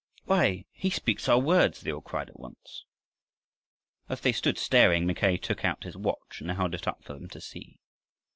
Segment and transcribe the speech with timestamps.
[0.25, 2.85] "Why, he speaks our words!" they all cried at once.
[4.09, 7.27] As they stood staring, Mackay took out his watch and held it up for them
[7.29, 7.77] to see.